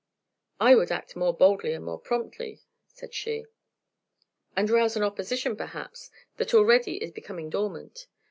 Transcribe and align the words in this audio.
"I 0.59 0.73
would 0.73 0.91
act 0.91 1.15
more 1.15 1.31
boldly 1.31 1.73
and 1.73 1.85
more 1.85 1.99
promptly," 1.99 2.63
said 2.87 3.13
she. 3.13 3.45
"And 4.55 4.67
rouse 4.67 4.95
an 4.97 5.03
opposition, 5.03 5.55
perhaps, 5.55 6.09
that 6.37 6.55
already 6.55 6.95
is 6.95 7.11
becoming 7.11 7.51
dormant. 7.51 8.07